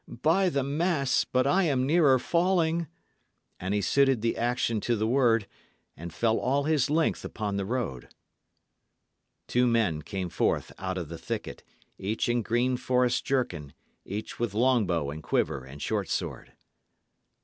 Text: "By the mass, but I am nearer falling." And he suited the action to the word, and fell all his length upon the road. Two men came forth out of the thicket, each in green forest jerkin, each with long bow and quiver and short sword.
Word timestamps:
"By 0.07 0.49
the 0.49 0.63
mass, 0.63 1.25
but 1.25 1.45
I 1.45 1.65
am 1.65 1.85
nearer 1.85 2.17
falling." 2.17 2.87
And 3.59 3.75
he 3.75 3.81
suited 3.81 4.21
the 4.23 4.35
action 4.35 4.81
to 4.81 4.95
the 4.95 5.05
word, 5.05 5.45
and 5.95 6.11
fell 6.11 6.39
all 6.39 6.63
his 6.63 6.89
length 6.89 7.23
upon 7.23 7.55
the 7.57 7.65
road. 7.67 8.07
Two 9.47 9.67
men 9.67 10.01
came 10.01 10.29
forth 10.29 10.71
out 10.79 10.97
of 10.97 11.07
the 11.09 11.19
thicket, 11.19 11.61
each 11.99 12.27
in 12.27 12.41
green 12.41 12.77
forest 12.77 13.23
jerkin, 13.25 13.73
each 14.03 14.39
with 14.39 14.55
long 14.55 14.87
bow 14.87 15.11
and 15.11 15.21
quiver 15.21 15.63
and 15.63 15.83
short 15.83 16.09
sword. 16.09 16.53